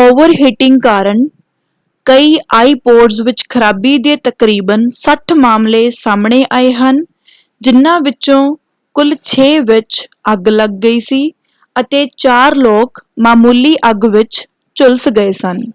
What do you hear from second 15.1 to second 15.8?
ਗਏ ਸਨ।